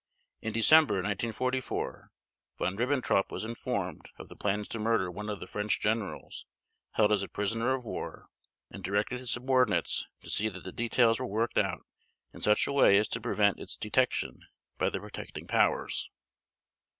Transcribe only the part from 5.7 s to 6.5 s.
generals